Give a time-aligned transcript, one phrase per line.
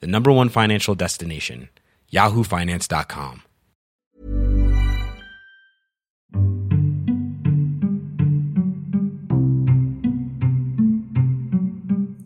[0.00, 1.68] the number one financial destination,
[2.12, 3.42] yahoofinance.com.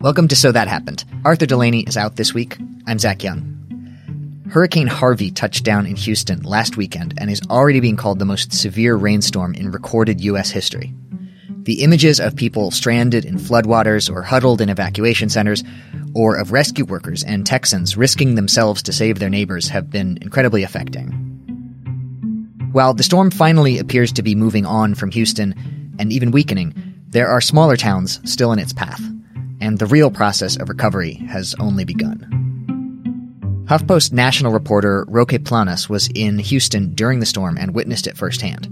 [0.00, 1.04] Welcome to So That Happened.
[1.24, 2.56] Arthur Delaney is out this week.
[2.86, 3.58] I'm Zach Young.
[4.48, 8.52] Hurricane Harvey touched down in Houston last weekend and is already being called the most
[8.52, 10.50] severe rainstorm in recorded U.S.
[10.50, 10.94] history.
[11.62, 15.62] The images of people stranded in floodwaters or huddled in evacuation centers,
[16.14, 20.62] or of rescue workers and Texans risking themselves to save their neighbors have been incredibly
[20.62, 21.10] affecting.
[22.72, 25.54] While the storm finally appears to be moving on from Houston
[25.98, 26.74] and even weakening,
[27.08, 29.00] there are smaller towns still in its path,
[29.60, 32.38] and the real process of recovery has only begun.
[33.68, 38.68] HuffPost national reporter Roque Planas was in Houston during the storm and witnessed it firsthand.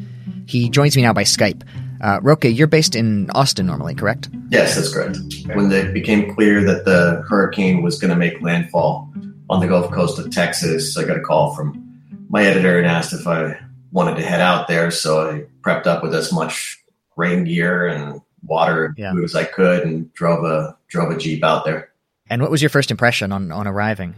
[0.47, 1.62] He joins me now by Skype.
[2.00, 4.28] Uh, Roque, you're based in Austin normally, correct?
[4.50, 5.19] Yes, that's correct.
[5.55, 9.12] When it became clear that the hurricane was going to make landfall
[9.48, 11.83] on the Gulf Coast of Texas, I got a call from
[12.28, 13.58] my editor and asked if I
[13.92, 14.91] wanted to head out there.
[14.91, 16.83] So I prepped up with as much
[17.16, 19.14] rain gear and water Yeah.
[19.25, 21.91] as I could and drove a drove a jeep out there.
[22.28, 24.14] And what was your first impression on, on arriving?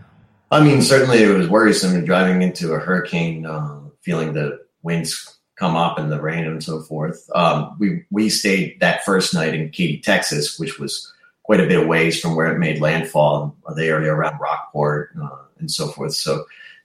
[0.50, 5.76] I mean, certainly it was worrisome driving into a hurricane, uh, feeling the winds come
[5.76, 7.28] up in the rain and so forth.
[7.34, 11.80] Um, we we stayed that first night in Katy, Texas, which was quite a bit
[11.80, 15.88] of ways from where it made landfall, uh, the area around Rockport uh, and so
[15.88, 16.14] forth.
[16.14, 16.44] So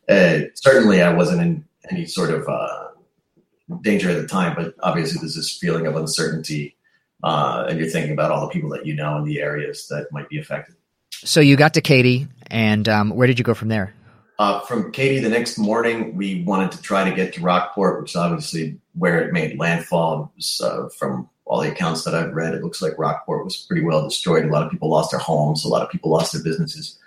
[0.10, 2.88] uh, certainly I wasn't in any sort of uh,
[3.82, 6.76] danger at the time, but obviously there's this feeling of uncertainty,
[7.24, 10.12] uh, and you're thinking about all the people that you know in the areas that
[10.12, 10.76] might be affected.
[11.12, 13.94] So you got to Katy, and um, where did you go from there?
[14.40, 18.12] Uh, from Katy the next morning, we wanted to try to get to Rockport, which
[18.12, 20.34] is obviously where it made landfall.
[20.62, 24.04] Uh, from all the accounts that I've read, it looks like Rockport was pretty well
[24.04, 24.46] destroyed.
[24.46, 26.98] A lot of people lost their homes, a lot of people lost their businesses.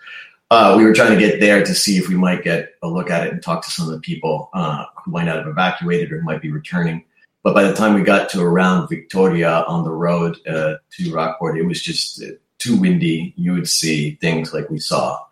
[0.52, 3.10] Uh, we were trying to get there to see if we might get a look
[3.10, 6.12] at it and talk to some of the people uh, who might not have evacuated
[6.12, 7.04] or might be returning.
[7.42, 11.58] But by the time we got to around Victoria on the road uh, to Rockport,
[11.58, 12.22] it was just
[12.58, 13.34] too windy.
[13.36, 15.25] You would see things like we saw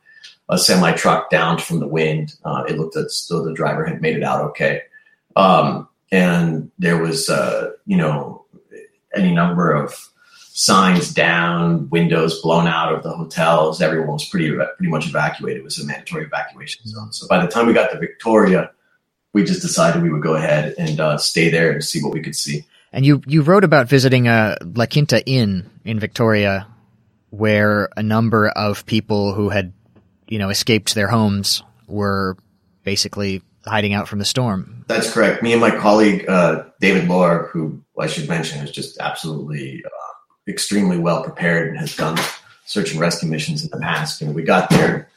[0.49, 2.35] a semi truck downed from the wind.
[2.45, 4.83] Uh, it looked as though the driver had made it out okay.
[5.37, 8.45] Um, and there was, uh, you know,
[9.15, 10.11] any number of
[10.53, 13.83] signs down, windows blown out of the hotels.
[13.83, 15.61] Everyone was pretty pretty much evacuated.
[15.61, 17.13] It was a mandatory evacuation zone.
[17.13, 18.71] So by the time we got to Victoria,
[19.33, 22.23] we just decided we would go ahead and uh, stay there and see what we
[22.23, 22.65] could see.
[22.93, 26.69] And you, you wrote about visiting a La Quinta Inn in Victoria,
[27.31, 29.73] where a number of people who had,
[30.35, 32.37] you know, escaped their homes were
[32.83, 34.85] basically hiding out from the storm.
[34.89, 35.45] That's correct.
[35.45, 40.51] Me and my colleague uh, David Lohr, who I should mention is just absolutely uh,
[40.51, 42.19] extremely well prepared and has done
[42.67, 44.23] search and rescue missions in the past.
[44.23, 45.09] And we got there,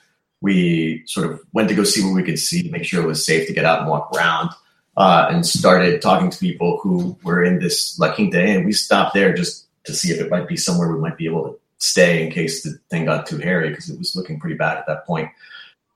[0.41, 3.25] we sort of went to go see what we could see, make sure it was
[3.25, 4.51] safe to get out and walk around,
[4.97, 9.15] uh, and started talking to people who were in this La Quinta and We stopped
[9.15, 12.25] there just to see if it might be somewhere we might be able to stay
[12.25, 15.05] in case the thing got too hairy because it was looking pretty bad at that
[15.05, 15.29] point.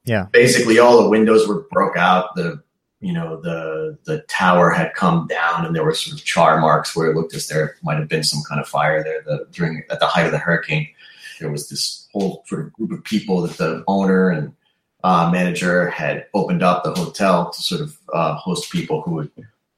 [0.03, 0.25] Yeah.
[0.31, 2.35] basically all the windows were broke out.
[2.35, 2.61] The
[3.01, 6.95] you know the the tower had come down and there were sort of char marks
[6.95, 9.21] where it looked as there might have been some kind of fire there.
[9.23, 10.87] The, during at the height of the hurricane
[11.41, 14.53] there was this whole sort of group of people that the owner and
[15.03, 19.31] uh, manager had opened up the hotel to sort of uh, host people who would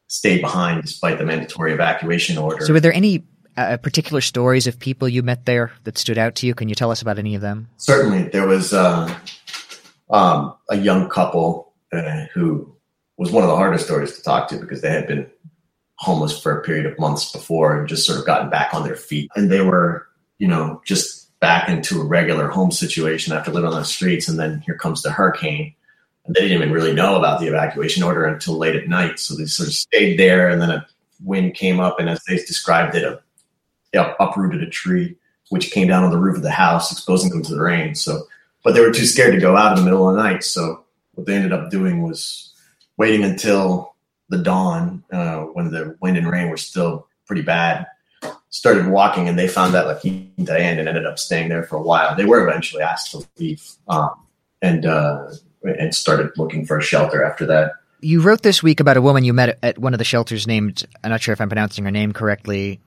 [0.08, 2.66] stay behind despite the mandatory evacuation order.
[2.66, 3.26] So were there any
[3.58, 6.56] uh, particular stories of people you met there that stood out to you?
[6.56, 7.70] Can you tell us about any of them?
[7.78, 8.24] certainly.
[8.24, 9.14] There was uh,
[10.10, 12.76] um, a young couple uh, who
[13.18, 15.30] was one of the hardest stories to talk to because they had been
[15.96, 18.96] homeless for a period of months before and just sort of gotten back on their
[18.96, 19.30] feet.
[19.36, 20.08] And they were
[20.40, 24.30] you know just back into a regular home situation after living on the streets.
[24.30, 25.76] And then here comes the hurricane.
[26.26, 29.20] And they didn't even really know about the evacuation order until late at night.
[29.20, 30.48] So they sort of stayed there.
[30.48, 30.88] And then a
[31.22, 32.00] wind came up.
[32.00, 33.20] And as they described it a,
[33.94, 35.16] yeah, uprooted a tree
[35.50, 38.28] which came down on the roof of the house exposing them to the rain so
[38.64, 40.44] but they were too scared to go out in the middle of the night.
[40.44, 42.54] So what they ended up doing was
[42.98, 43.96] waiting until
[44.30, 47.86] the dawn uh, when the wind and rain were still pretty bad.
[48.50, 51.76] Started walking, and they found that La Quinta Inn and ended up staying there for
[51.76, 52.16] a while.
[52.16, 54.12] They were eventually asked to leave, um,
[54.62, 55.32] and uh,
[55.64, 57.72] and started looking for a shelter after that.
[58.00, 60.86] You wrote this week about a woman you met at one of the shelters named,
[61.04, 62.80] I'm not sure if I'm pronouncing her name correctly,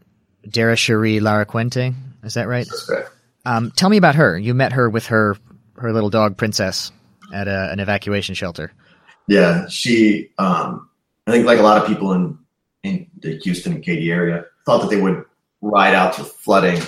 [0.48, 1.94] Dara Cherie Laraquente.
[2.22, 2.66] Is that right?
[2.68, 3.10] That's correct.
[3.44, 4.38] Um, tell me about her.
[4.38, 5.36] You met her with her
[5.76, 6.90] her little dog Princess
[7.32, 8.72] at a, an evacuation shelter.
[9.28, 10.30] Yeah, she.
[10.38, 10.88] Um,
[11.26, 12.38] I think like a lot of people in
[12.82, 15.24] in the Houston and Katy area thought that they would
[15.60, 16.80] ride out to flooding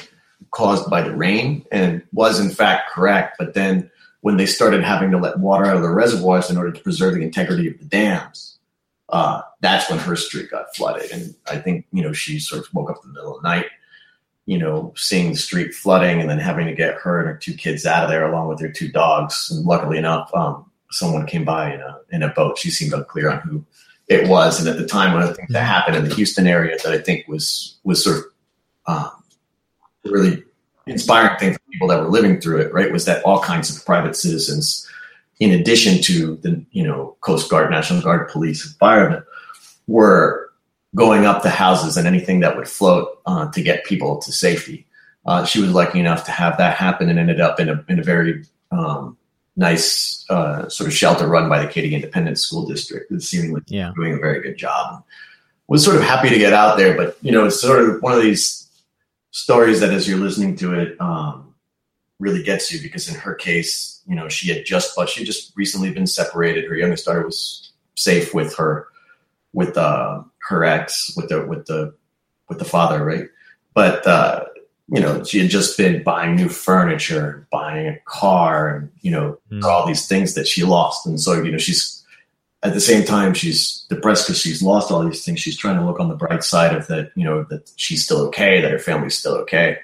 [0.51, 3.37] caused by the rain, and was in fact correct.
[3.39, 3.91] But then
[4.21, 7.15] when they started having to let water out of the reservoirs in order to preserve
[7.15, 8.58] the integrity of the dams,
[9.09, 11.11] uh, that's when her street got flooded.
[11.11, 13.49] And I think you know she sort of woke up in the middle of the
[13.49, 13.67] night
[14.49, 17.53] you know, seeing the street flooding and then having to get her and her two
[17.53, 19.51] kids out of there along with their two dogs.
[19.51, 22.57] And luckily enough, um, someone came by in a in a boat.
[22.57, 23.63] She seemed unclear on who
[24.09, 24.59] it was.
[24.59, 26.91] And at the time, one of the things that happened in the Houston area that
[26.91, 28.25] I think was was sort of
[28.87, 29.23] um,
[30.07, 30.43] really
[30.87, 33.85] inspiring thing for people that were living through it, right, was that all kinds of
[33.85, 34.89] private citizens,
[35.41, 39.23] in addition to the you know Coast Guard, National Guard, police, and firemen,
[39.87, 40.53] were
[40.95, 44.87] going up to houses and anything that would float uh, to get people to safety.
[45.27, 47.99] Uh, she was lucky enough to have that happen and ended up in a, in
[47.99, 49.17] a very um,
[49.57, 53.11] nice uh, sort of shelter run by the Katy Independent School District.
[53.13, 53.93] It seemingly yeah.
[53.95, 55.05] doing a very good job.
[55.67, 58.15] Was sort of happy to get out there, but you know, it's sort of one
[58.15, 58.71] of these
[59.33, 61.55] stories that as you're listening to it, um,
[62.19, 65.53] really gets you because in her case, you know, she had just, but she just
[65.57, 66.65] recently been separated.
[66.65, 68.89] Her youngest daughter was safe with her,
[69.53, 71.95] with uh, her ex with the with the
[72.49, 73.27] with the father, right?
[73.75, 74.45] But uh,
[74.89, 79.39] you know, she had just been buying new furniture, buying a car, and you know,
[79.53, 79.63] mm.
[79.63, 81.07] all these things that she lost.
[81.07, 82.03] And so, you know, she's
[82.63, 85.41] at the same time she's depressed because she's lost all these things.
[85.41, 88.23] She's trying to look on the bright side of that, you know, that she's still
[88.29, 89.79] okay, that her family's still okay.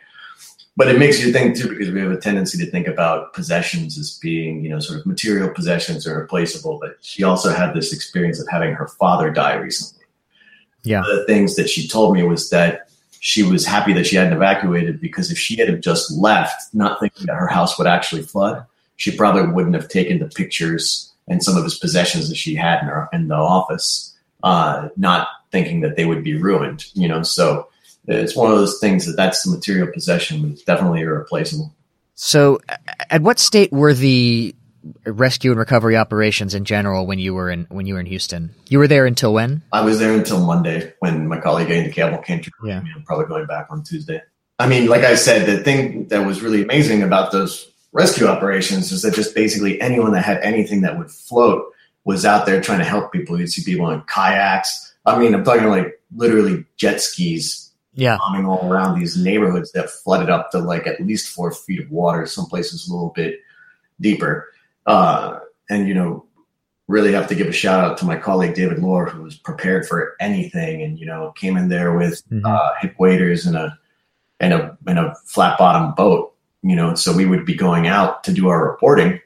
[0.76, 3.96] But it makes you think too, because we have a tendency to think about possessions
[3.96, 6.78] as being, you know, sort of material possessions are replaceable.
[6.80, 10.04] But she also had this experience of having her father die recently
[10.84, 11.00] yeah.
[11.00, 12.90] One of the things that she told me was that
[13.20, 17.26] she was happy that she hadn't evacuated because if she had just left, not thinking
[17.26, 18.64] that her house would actually flood,
[18.96, 22.82] she probably wouldn't have taken the pictures and some of his possessions that she had
[22.82, 26.84] in her in the office, uh, not thinking that they would be ruined.
[26.92, 27.68] You know, so
[28.06, 31.74] it's one of those things that that's the material possession, but it's definitely irreplaceable.
[32.14, 32.60] So,
[33.10, 34.54] at what state were the
[35.06, 38.54] rescue and recovery operations in general when you were in when you were in Houston?
[38.68, 39.62] You were there until when?
[39.72, 42.80] I was there until Monday when my colleague Andy Campbell came to yeah.
[42.80, 42.90] me.
[42.94, 44.22] I'm probably going back on Tuesday.
[44.58, 48.92] I mean, like I said, the thing that was really amazing about those rescue operations
[48.92, 51.64] is that just basically anyone that had anything that would float
[52.04, 53.38] was out there trying to help people.
[53.38, 54.94] You'd see people in kayaks.
[55.06, 58.18] I mean, I'm talking like literally jet skis yeah.
[58.18, 61.90] bombing all around these neighborhoods that flooded up to like at least four feet of
[61.90, 63.40] water, some places a little bit
[64.00, 64.48] deeper.
[64.86, 65.38] Uh,
[65.70, 66.26] and, you know,
[66.88, 69.86] really have to give a shout out to my colleague David Lohr, who was prepared
[69.86, 72.44] for anything and, you know, came in there with mm-hmm.
[72.44, 73.78] uh, hip waders and a,
[74.40, 78.22] and a, and a flat bottom boat, you know, so we would be going out
[78.24, 79.20] to do our reporting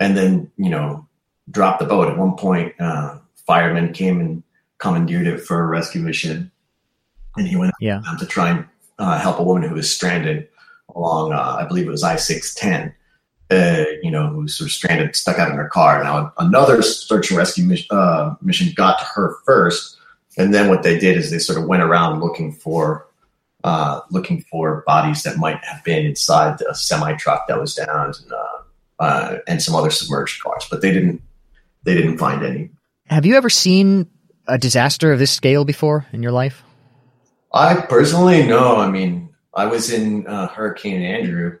[0.00, 1.06] and then, you know,
[1.50, 2.08] drop the boat.
[2.08, 4.42] At one point, uh, firemen came and
[4.78, 6.50] commandeered it for a rescue mission.
[7.36, 8.02] And he went yeah.
[8.18, 8.66] to try and
[8.98, 10.48] uh, help a woman who was stranded
[10.94, 12.94] along, uh, I believe it was I 610
[13.50, 16.02] uh, you know, who's sort of stranded, stuck out in her car.
[16.02, 19.98] Now, another search and rescue mission, uh, mission got to her first,
[20.36, 23.06] and then what they did is they sort of went around looking for
[23.62, 28.06] uh, looking for bodies that might have been inside a semi truck that was down,
[28.06, 31.22] and, uh, uh, and some other submerged cars, but they didn't
[31.84, 32.70] they didn't find any.
[33.06, 34.08] Have you ever seen
[34.48, 36.62] a disaster of this scale before in your life?
[37.54, 38.76] I personally, no.
[38.76, 41.58] I mean, I was in uh, Hurricane Andrew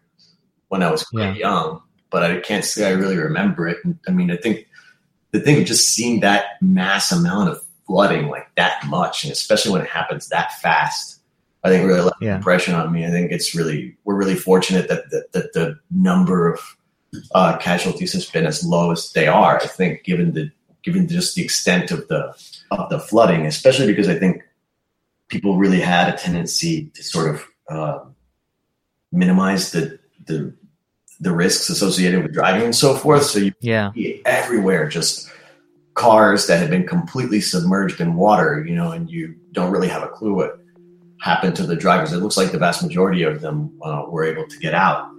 [0.68, 1.48] when I was quite yeah.
[1.48, 3.78] young, but I can't say I really remember it.
[4.08, 4.66] I mean, I think
[5.30, 9.70] the thing of just seeing that mass amount of flooding like that much, and especially
[9.70, 11.20] when it happens that fast,
[11.62, 12.30] I think really left yeah.
[12.30, 13.06] an impression on me.
[13.06, 16.60] I think it's really we're really fortunate that that, that the number of
[17.36, 19.60] uh, casualties has been as low as they are.
[19.62, 20.50] I think given the
[20.82, 22.34] given just the extent of the
[22.72, 24.42] of the flooding, especially because I think
[25.34, 27.98] people really had a tendency to sort of uh,
[29.10, 30.54] minimize the the
[31.18, 33.24] the risks associated with driving and so forth.
[33.24, 33.90] So you yeah
[34.24, 35.28] everywhere just
[35.94, 40.04] cars that had been completely submerged in water, you know, and you don't really have
[40.04, 40.60] a clue what
[41.20, 42.12] happened to the drivers.
[42.12, 45.10] It looks like the vast majority of them uh, were able to get out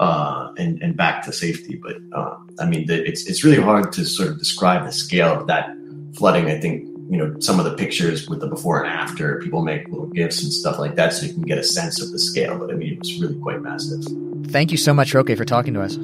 [0.00, 1.80] uh, and, and back to safety.
[1.80, 5.32] But uh, I mean, the, it's it's really hard to sort of describe the scale
[5.38, 5.70] of that
[6.16, 6.46] flooding.
[6.50, 9.40] I think you know some of the pictures with the before and after.
[9.40, 12.12] People make little GIFs and stuff like that, so you can get a sense of
[12.12, 12.58] the scale.
[12.58, 14.04] But I mean, it was really quite massive.
[14.46, 15.96] Thank you so much, Roque, for talking to us.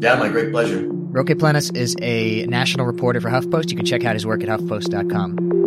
[0.00, 0.86] Yeah, my great pleasure.
[0.88, 3.70] Roque Planas is a national reporter for HuffPost.
[3.70, 5.61] You can check out his work at huffpost.com.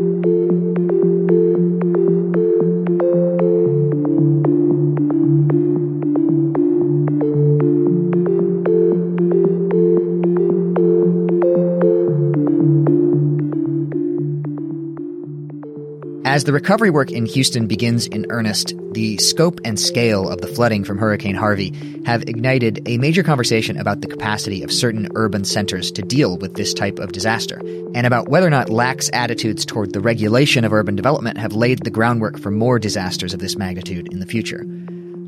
[16.36, 20.48] As the recovery work in Houston begins in earnest, the scope and scale of the
[20.48, 21.72] flooding from Hurricane Harvey
[22.06, 26.56] have ignited a major conversation about the capacity of certain urban centers to deal with
[26.56, 27.62] this type of disaster,
[27.96, 31.86] and about whether or not lax attitudes toward the regulation of urban development have laid
[31.86, 34.66] the groundwork for more disasters of this magnitude in the future.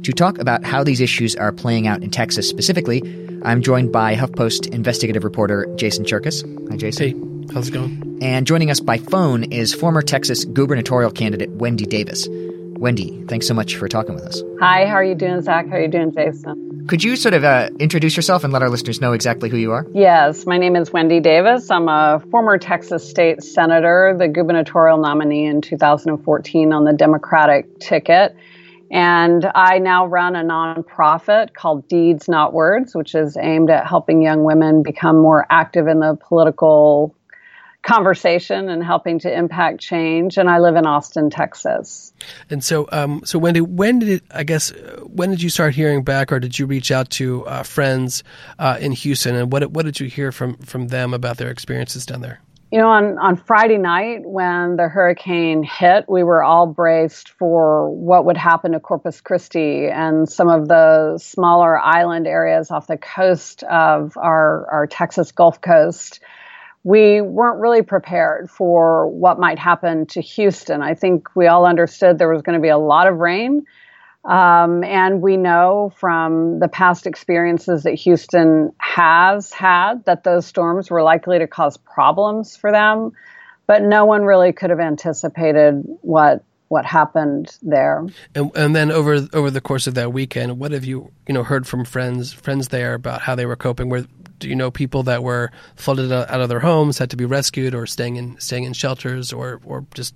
[0.04, 3.02] To talk about how these issues are playing out in Texas specifically,
[3.44, 6.44] I'm joined by HuffPost investigative reporter Jason Cherkis.
[6.70, 7.08] Hi, Jason.
[7.08, 8.20] Hey, how's it going?
[8.22, 12.28] And joining us by phone is former Texas gubernatorial candidate Wendy Davis.
[12.30, 14.42] Wendy, thanks so much for talking with us.
[14.60, 15.68] Hi, how are you doing, Zach?
[15.68, 16.86] How are you doing, Jason?
[16.88, 19.72] Could you sort of uh, introduce yourself and let our listeners know exactly who you
[19.72, 19.86] are?
[19.94, 21.70] Yes, my name is Wendy Davis.
[21.72, 28.36] I'm a former Texas state senator, the gubernatorial nominee in 2014 on the Democratic ticket.
[28.90, 34.22] And I now run a nonprofit called Deeds Not Words, which is aimed at helping
[34.22, 37.14] young women become more active in the political
[37.84, 40.38] conversation and helping to impact change.
[40.38, 42.12] And I live in Austin, Texas.
[42.50, 46.04] And so, um, so Wendy, when did it, I guess when did you start hearing
[46.04, 48.24] back, or did you reach out to uh, friends
[48.60, 52.06] uh, in Houston, and what what did you hear from from them about their experiences
[52.06, 52.42] down there?
[52.70, 57.90] You know, on, on Friday night when the hurricane hit, we were all braced for
[57.90, 62.98] what would happen to Corpus Christi and some of the smaller island areas off the
[62.98, 66.20] coast of our, our Texas Gulf Coast
[66.88, 70.82] we weren't really prepared for what might happen to Houston.
[70.82, 73.66] I think we all understood there was going to be a lot of rain.
[74.24, 80.90] Um, and we know from the past experiences that Houston has had that those storms
[80.90, 83.12] were likely to cause problems for them.
[83.66, 88.06] But no one really could have anticipated what what happened there.
[88.36, 91.44] And, and then over over the course of that weekend, what have you you know
[91.44, 93.90] heard from friends friends there about how they were coping?
[93.90, 94.06] Were
[94.40, 97.74] do you know people that were flooded out of their homes, had to be rescued,
[97.74, 100.16] or staying in staying in shelters, or or just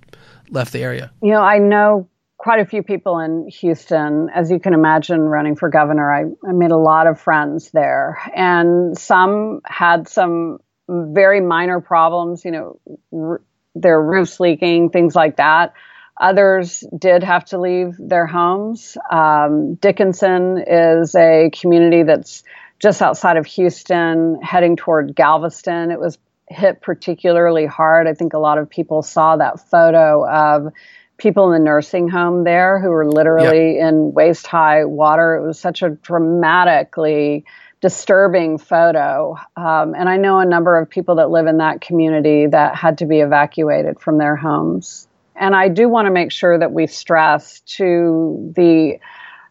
[0.50, 1.10] left the area?
[1.22, 4.28] You know, I know quite a few people in Houston.
[4.34, 8.18] As you can imagine, running for governor, I, I made a lot of friends there,
[8.34, 12.44] and some had some very minor problems.
[12.44, 12.80] You know,
[13.12, 13.42] r-
[13.74, 15.74] their roofs leaking, things like that.
[16.20, 18.98] Others did have to leave their homes.
[19.10, 22.44] Um, Dickinson is a community that's
[22.82, 25.92] just outside of Houston, heading toward Galveston.
[25.92, 28.08] It was hit particularly hard.
[28.08, 30.72] I think a lot of people saw that photo of
[31.16, 35.36] people in the nursing home there who were literally in waist high water.
[35.36, 37.44] It was such a dramatically
[37.80, 39.36] disturbing photo.
[39.56, 42.98] Um, and I know a number of people that live in that community that had
[42.98, 45.06] to be evacuated from their homes.
[45.36, 48.98] And I do want to make sure that we stress to the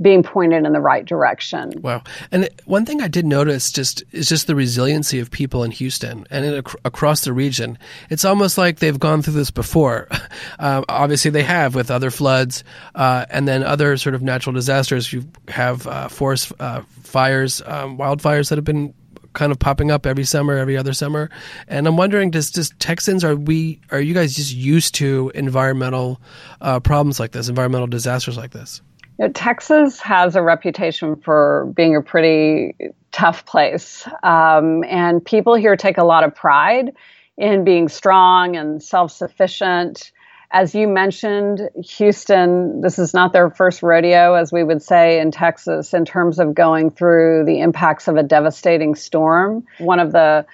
[0.00, 1.72] being pointed in the right direction.
[1.80, 2.02] Wow.
[2.30, 6.26] And one thing I did notice just is just the resiliency of people in Houston
[6.30, 7.78] and in, ac- across the region.
[8.10, 10.08] It's almost like they've gone through this before.
[10.58, 15.12] Uh, obviously, they have with other floods uh, and then other sort of natural disasters.
[15.12, 18.94] You have uh, forest uh, fires, um, wildfires that have been
[19.36, 21.30] kind of popping up every summer, every other summer.
[21.68, 26.20] And I'm wondering, does, does Texans are we are you guys just used to environmental
[26.60, 28.80] uh, problems like this, environmental disasters like this?
[29.18, 32.74] You know, Texas has a reputation for being a pretty
[33.12, 34.06] tough place.
[34.22, 36.92] Um, and people here take a lot of pride
[37.38, 40.12] in being strong and self sufficient.
[40.50, 45.30] As you mentioned, Houston, this is not their first rodeo, as we would say in
[45.30, 49.66] Texas, in terms of going through the impacts of a devastating storm.
[49.78, 50.46] One of the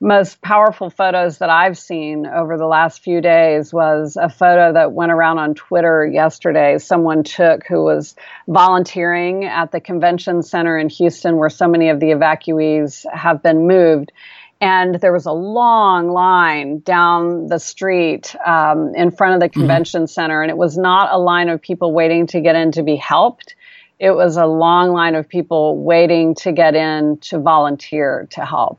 [0.00, 4.92] most powerful photos that I've seen over the last few days was a photo that
[4.92, 6.78] went around on Twitter yesterday.
[6.78, 8.14] Someone took who was
[8.46, 13.66] volunteering at the convention center in Houston, where so many of the evacuees have been
[13.66, 14.12] moved.
[14.60, 19.60] And there was a long line down the street um, in front of the mm-hmm.
[19.60, 20.06] convention mm-hmm.
[20.06, 20.42] center.
[20.42, 23.56] And it was not a line of people waiting to get in to be helped.
[23.98, 28.78] It was a long line of people waiting to get in to volunteer to help.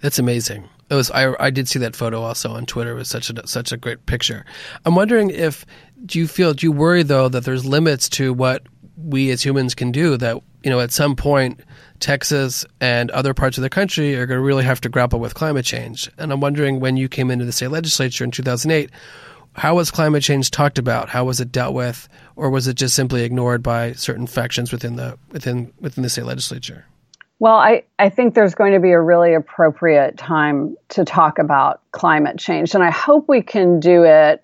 [0.00, 0.68] That's amazing.
[0.90, 2.92] It was I, I did see that photo also on Twitter.
[2.92, 4.44] It was such a such a great picture.
[4.84, 5.66] I'm wondering if
[6.06, 8.62] do you feel do you worry though that there's limits to what
[8.96, 11.60] we as humans can do that you know at some point
[12.00, 15.34] Texas and other parts of the country are going to really have to grapple with
[15.34, 16.10] climate change.
[16.18, 18.90] And I'm wondering when you came into the state legislature in 2008,
[19.54, 21.08] how was climate change talked about?
[21.08, 24.96] How was it dealt with, or was it just simply ignored by certain factions within
[24.96, 26.84] the within within the state legislature?
[27.40, 31.80] Well, I, I think there's going to be a really appropriate time to talk about
[31.92, 32.74] climate change.
[32.74, 34.42] And I hope we can do it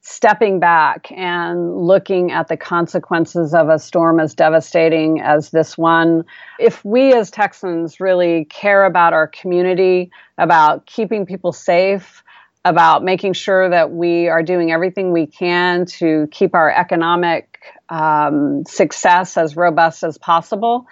[0.00, 6.24] stepping back and looking at the consequences of a storm as devastating as this one.
[6.60, 12.22] If we as Texans really care about our community, about keeping people safe,
[12.64, 18.64] about making sure that we are doing everything we can to keep our economic um,
[18.64, 20.86] success as robust as possible,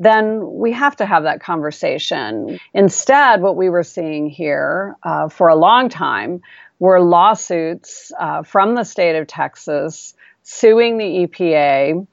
[0.00, 2.58] then we have to have that conversation.
[2.72, 6.40] Instead, what we were seeing here uh, for a long time
[6.78, 12.06] were lawsuits uh, from the state of Texas suing the EPA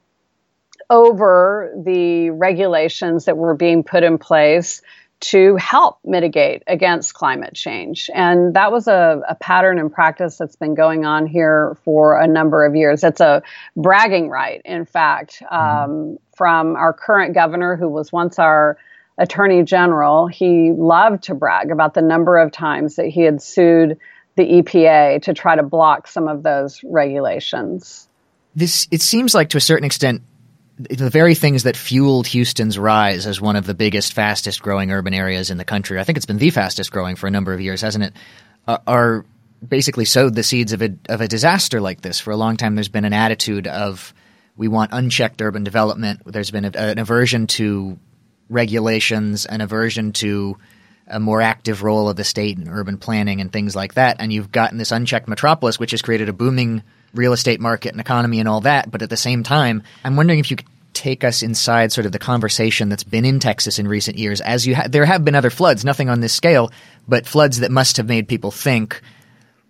[0.90, 4.82] over the regulations that were being put in place
[5.20, 8.08] to help mitigate against climate change.
[8.14, 12.28] And that was a, a, pattern and practice that's been going on here for a
[12.28, 13.02] number of years.
[13.02, 13.42] It's a
[13.76, 15.90] bragging right, in fact, mm-hmm.
[15.90, 18.78] um, from our current governor, who was once our
[19.18, 20.28] attorney general.
[20.28, 23.98] He loved to brag about the number of times that he had sued
[24.36, 28.08] the EPA to try to block some of those regulations.
[28.54, 30.22] This it seems like to a certain extent
[30.78, 35.12] the very things that fueled Houston's rise as one of the biggest, fastest growing urban
[35.12, 37.60] areas in the country, I think it's been the fastest growing for a number of
[37.60, 38.12] years, hasn't it?
[38.66, 39.24] Uh, are
[39.66, 42.20] basically sowed the seeds of a of a disaster like this.
[42.20, 44.14] For a long time, there's been an attitude of
[44.56, 46.22] we want unchecked urban development.
[46.24, 47.98] There's been a, an aversion to
[48.48, 50.58] regulations, an aversion to
[51.10, 54.16] a more active role of the state in urban planning and things like that.
[54.20, 56.82] And you've gotten this unchecked metropolis, which has created a booming
[57.14, 58.90] real estate market and economy and all that.
[58.90, 62.12] But at the same time, I'm wondering if you could take us inside sort of
[62.12, 64.40] the conversation that's been in Texas in recent years.
[64.40, 66.70] As you ha- there have been other floods, nothing on this scale,
[67.06, 69.00] but floods that must have made people think,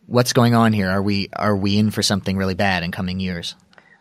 [0.06, 0.88] "What's going on here?
[0.88, 3.54] Are we are we in for something really bad in coming years?"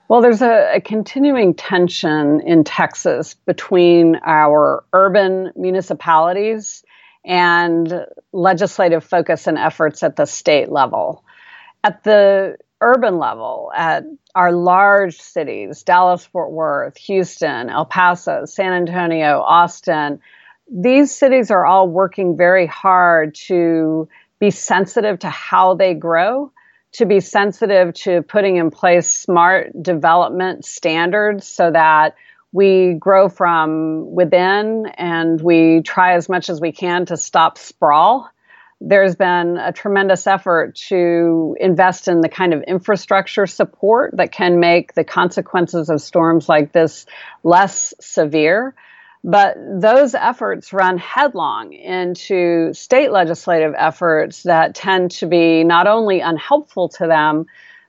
[0.08, 6.84] Well, there's a, a continuing tension in Texas between our urban municipalities
[7.26, 11.24] and legislative focus and efforts at the state level.
[11.84, 14.04] At the urban level at
[14.36, 20.20] our large cities Dallas, Fort Worth, Houston, El Paso, San Antonio, Austin
[20.70, 26.52] these cities are all working very hard to be sensitive to how they grow,
[26.94, 32.16] to be sensitive to putting in place smart development standards so that
[32.52, 38.30] we grow from within and we try as much as we can to stop sprawl
[38.80, 44.60] there's been a tremendous effort to invest in the kind of infrastructure support that can
[44.60, 47.06] make the consequences of storms like this
[47.44, 48.76] less severe.
[49.24, 56.20] But those efforts run headlong into state legislative efforts that tend to be not only
[56.20, 57.48] unhelpful to them,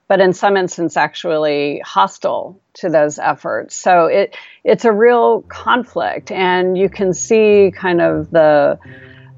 [0.09, 3.77] but in some instances actually hostile to those efforts.
[3.77, 8.79] So it it's a real conflict, and you can see kind of the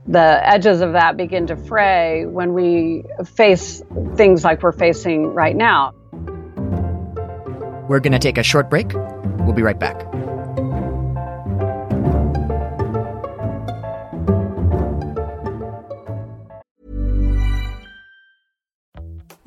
[0.06, 3.83] the edges of that begin to fray when we face
[4.16, 5.92] things like we're facing right now.
[7.88, 8.92] We're going to take a short break.
[8.94, 10.06] We'll be right back.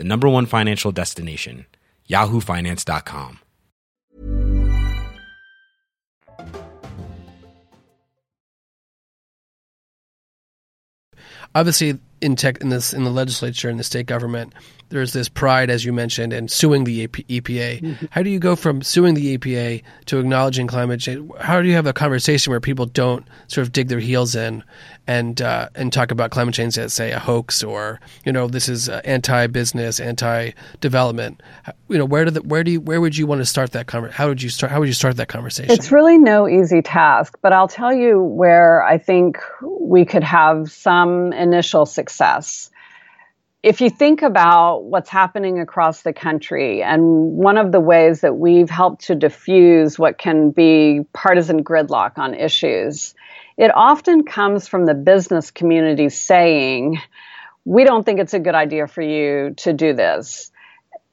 [0.00, 1.66] the number one financial destination,
[2.08, 3.38] yahoofinance.com.
[11.54, 14.54] Obviously, in tech in this in the legislature in the state government,
[14.90, 17.80] there's this pride, as you mentioned, in suing the EPA.
[17.80, 18.06] Mm-hmm.
[18.10, 21.30] How do you go from suing the EPA to acknowledging climate change?
[21.40, 24.62] How do you have a conversation where people don't sort of dig their heels in
[25.06, 28.68] and uh, and talk about climate change as say a hoax or you know this
[28.68, 31.42] is uh, anti-business, anti-development?
[31.88, 33.86] You know where do the, where do you, where would you want to start that
[33.86, 34.16] conversation?
[34.16, 34.72] How would you start?
[34.72, 35.72] How would you start that conversation?
[35.72, 40.70] It's really no easy task, but I'll tell you where I think we could have
[40.70, 42.70] some initial success
[43.62, 48.36] if you think about what's happening across the country, and one of the ways that
[48.36, 53.14] we've helped to diffuse what can be partisan gridlock on issues,
[53.58, 57.00] it often comes from the business community saying,
[57.66, 60.50] We don't think it's a good idea for you to do this.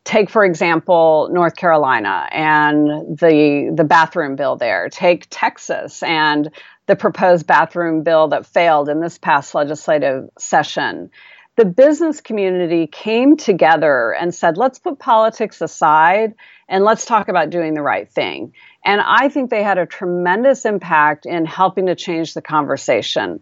[0.06, 4.88] Take, for example, North Carolina and the, the bathroom bill there.
[4.88, 6.50] Take Texas and
[6.86, 11.12] the proposed bathroom bill that failed in this past legislative session
[11.58, 16.36] the business community came together and said, let's put politics aside
[16.70, 18.54] and let's talk about doing the right thing.
[18.86, 23.40] And I think they had a tremendous impact in helping to change the conversation.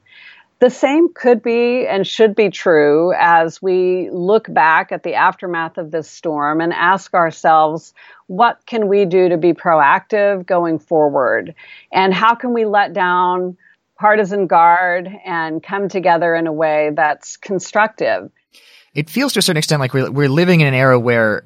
[0.59, 5.77] The same could be and should be true as we look back at the aftermath
[5.77, 7.93] of this storm and ask ourselves,
[8.27, 11.53] what can we do to be proactive going forward?
[11.91, 13.57] And how can we let down
[13.97, 18.31] partisan guard and come together in a way that's constructive.
[18.93, 21.45] It feels to a certain extent like we're, we're living in an era where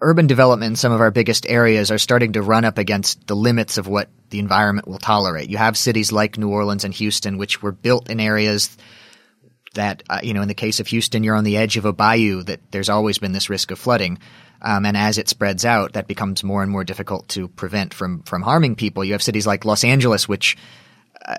[0.00, 3.34] urban development in some of our biggest areas are starting to run up against the
[3.34, 5.50] limits of what the environment will tolerate.
[5.50, 8.76] You have cities like New Orleans and Houston, which were built in areas
[9.74, 11.92] that, uh, you know, in the case of Houston, you're on the edge of a
[11.92, 14.18] bayou that there's always been this risk of flooding.
[14.62, 18.22] Um, and as it spreads out, that becomes more and more difficult to prevent from,
[18.22, 19.04] from harming people.
[19.04, 20.56] You have cities like Los Angeles, which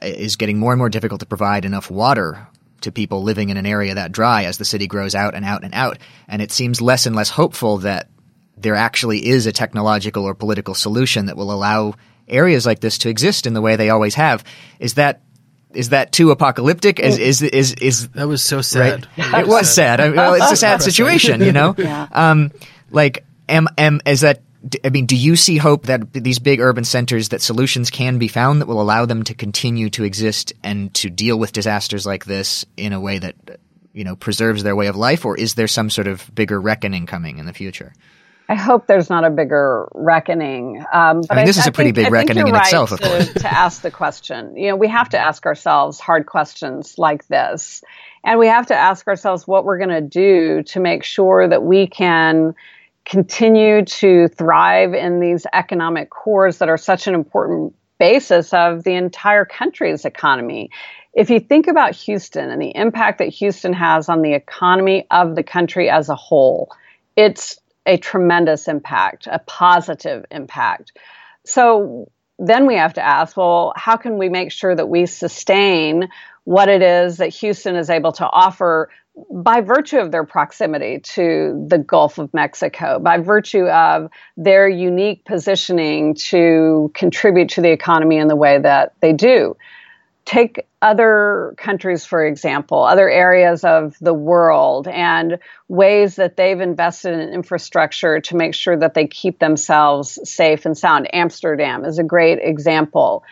[0.01, 2.47] is getting more and more difficult to provide enough water
[2.81, 5.63] to people living in an area that dry as the city grows out and out
[5.63, 5.97] and out.
[6.27, 8.09] And it seems less and less hopeful that
[8.57, 11.95] there actually is a technological or political solution that will allow
[12.27, 14.43] areas like this to exist in the way they always have.
[14.79, 15.21] Is that
[15.73, 16.99] is that too apocalyptic?
[16.99, 19.07] Is is is, is that was so sad?
[19.17, 19.43] Right?
[19.43, 19.99] It was sad.
[19.99, 21.75] I mean, well, it's a sad situation, you know.
[21.77, 22.07] yeah.
[22.11, 22.51] Um,
[22.89, 24.41] like, am am is that
[24.83, 28.27] I mean, do you see hope that these big urban centers that solutions can be
[28.27, 32.25] found that will allow them to continue to exist and to deal with disasters like
[32.25, 33.35] this in a way that
[33.93, 37.05] you know preserves their way of life, or is there some sort of bigger reckoning
[37.05, 37.93] coming in the future?
[38.49, 40.83] I hope there's not a bigger reckoning.
[40.91, 42.91] Um, but I mean, this I, is a pretty think, big reckoning in right itself,
[42.91, 43.33] of to, course.
[43.33, 47.83] to ask the question, you know, we have to ask ourselves hard questions like this,
[48.23, 51.63] and we have to ask ourselves what we're going to do to make sure that
[51.63, 52.55] we can
[53.09, 58.93] continue to thrive in these economic cores that are such an important basis of the
[58.93, 60.69] entire country's economy.
[61.13, 65.35] If you think about Houston and the impact that Houston has on the economy of
[65.35, 66.69] the country as a whole,
[67.15, 70.93] it's a tremendous impact, a positive impact.
[71.45, 76.09] So then we have to ask well, how can we make sure that we sustain
[76.43, 78.89] what it is that Houston is able to offer
[79.31, 85.25] by virtue of their proximity to the Gulf of Mexico, by virtue of their unique
[85.25, 89.55] positioning to contribute to the economy in the way that they do.
[90.25, 97.13] Take other countries, for example, other areas of the world, and ways that they've invested
[97.13, 101.13] in infrastructure to make sure that they keep themselves safe and sound.
[101.13, 103.23] Amsterdam is a great example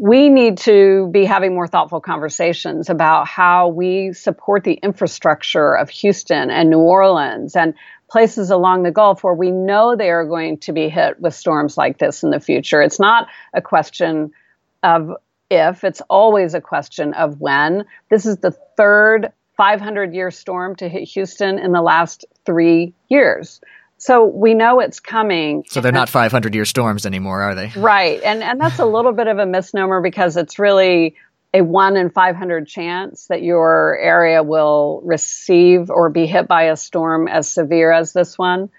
[0.00, 5.90] we need to be having more thoughtful conversations about how we support the infrastructure of
[5.90, 7.74] Houston and New Orleans and
[8.10, 11.76] places along the Gulf where we know they are going to be hit with storms
[11.76, 12.80] like this in the future.
[12.80, 14.32] It's not a question
[14.82, 15.10] of
[15.50, 17.84] if, it's always a question of when.
[18.08, 23.60] This is the third 500 year storm to hit Houston in the last three years.
[24.00, 25.64] So we know it's coming.
[25.68, 27.70] So they're not 500 year storms anymore, are they?
[27.76, 28.22] Right.
[28.22, 31.16] And, and that's a little bit of a misnomer because it's really
[31.52, 36.76] a one in 500 chance that your area will receive or be hit by a
[36.76, 38.70] storm as severe as this one.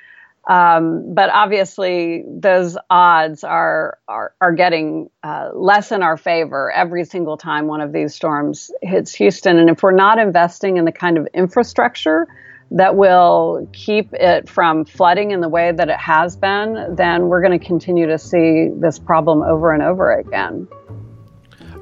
[0.50, 7.06] Um, but obviously, those odds are are, are getting uh, less in our favor every
[7.06, 9.60] single time one of these storms hits Houston.
[9.60, 12.28] And if we're not investing in the kind of infrastructure
[12.72, 17.42] that will keep it from flooding in the way that it has been, then we're
[17.42, 20.68] going to continue to see this problem over and over again.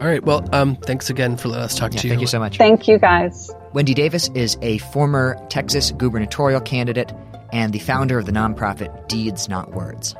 [0.01, 0.23] All right.
[0.23, 2.11] Well, um, thanks again for letting us talk Yeah, to you.
[2.11, 2.57] thank you so much.
[2.57, 3.51] Thank you, guys.
[3.73, 7.11] Wendy Davis is a former Texas gubernatorial candidate
[7.51, 10.15] and the founder of the nonprofit Deeds Not Words.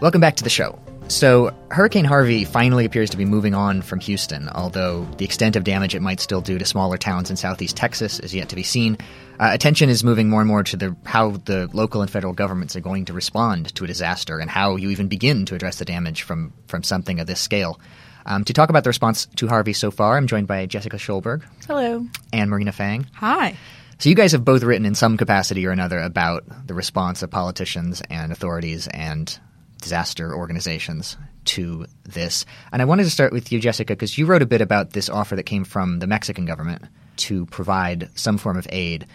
[0.00, 0.78] Welcome back to the show.
[1.08, 5.64] So, Hurricane Harvey finally appears to be moving on from Houston, although the extent of
[5.64, 8.62] damage it might still do to smaller towns in southeast Texas is yet to be
[8.62, 8.96] seen.
[9.38, 12.74] Uh, attention is moving more and more to the how the local and federal governments
[12.76, 15.84] are going to respond to a disaster and how you even begin to address the
[15.84, 17.78] damage from from something of this scale.
[18.24, 21.42] Um, to talk about the response to Harvey so far, I'm joined by Jessica Schulberg
[21.66, 22.06] Hello.
[22.32, 23.06] and Marina Fang.
[23.14, 23.54] Hi.
[23.98, 27.30] So you guys have both written in some capacity or another about the response of
[27.30, 29.38] politicians and authorities and
[29.80, 31.16] disaster organizations
[31.46, 32.44] to this.
[32.72, 35.08] And I wanted to start with you, Jessica, because you wrote a bit about this
[35.08, 36.84] offer that came from the Mexican government
[37.18, 39.06] to provide some form of aid.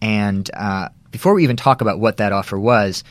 [0.00, 3.04] And uh, before we even talk about what that offer was,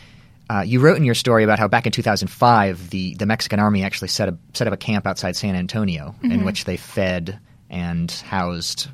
[0.50, 3.84] uh, you wrote in your story about how back in 2005, the, the Mexican army
[3.84, 7.40] actually set up, set up a camp outside San Antonio in which they fed
[7.70, 8.90] and housed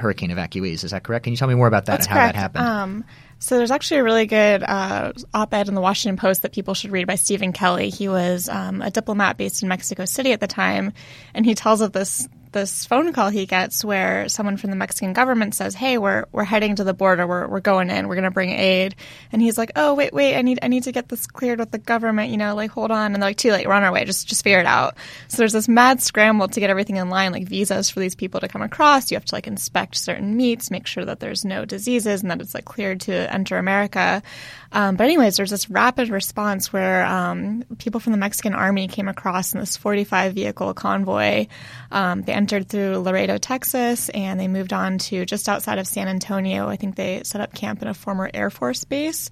[0.00, 0.84] hurricane evacuees.
[0.84, 1.24] Is that correct?
[1.24, 2.34] Can you tell me more about that That's and how correct.
[2.34, 2.66] that happened?
[2.66, 3.04] Um,
[3.38, 6.92] so there's actually a really good uh, op-ed in the Washington Post that people should
[6.92, 7.88] read by Stephen Kelly.
[7.88, 10.92] He was um, a diplomat based in Mexico City at the time,
[11.32, 15.12] and he tells of this this phone call he gets where someone from the Mexican
[15.12, 17.26] government says, "Hey, we're we're heading to the border.
[17.26, 18.08] We're we're going in.
[18.08, 18.94] We're going to bring aid."
[19.32, 20.36] And he's like, "Oh, wait, wait.
[20.36, 22.30] I need I need to get this cleared with the government.
[22.30, 23.66] You know, like hold on." And they're like, "Too late.
[23.66, 24.04] We're on our way.
[24.04, 24.96] Just just figure it out."
[25.28, 28.40] So there's this mad scramble to get everything in line, like visas for these people
[28.40, 29.10] to come across.
[29.10, 32.40] You have to like inspect certain meats, make sure that there's no diseases and that
[32.40, 34.22] it's like cleared to enter America.
[34.72, 39.08] Um, but anyways, there's this rapid response where um, people from the Mexican army came
[39.08, 41.46] across in this 45 vehicle convoy.
[41.90, 46.08] Um, they entered through Laredo, Texas, and they moved on to just outside of San
[46.08, 46.70] Antonio.
[46.70, 49.28] I think they set up camp in a former Air Force base.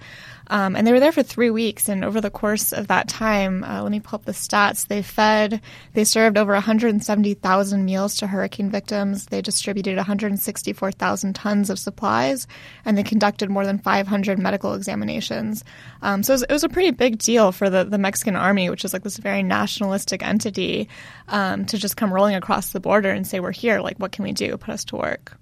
[0.49, 1.89] Um, and they were there for three weeks.
[1.89, 4.87] And over the course of that time, uh, let me pull up the stats.
[4.87, 5.61] They fed,
[5.95, 9.27] they served over 170,000 meals to hurricane victims.
[9.27, 12.47] They distributed 164,000 tons of supplies,
[12.85, 15.65] and they conducted more than 500 medical examinations.
[16.03, 18.71] Um, so it was, it was, a pretty big deal for the, the Mexican army,
[18.71, 20.89] which is like this very nationalistic entity,
[21.29, 23.81] um, to just come rolling across the border and say, "We're here.
[23.81, 24.57] Like, what can we do?
[24.57, 25.37] Put us to work."